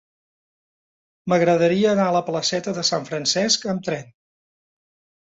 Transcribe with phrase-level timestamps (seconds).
[1.33, 4.09] M'agradaria anar a la placeta de Sant Francesc amb tren.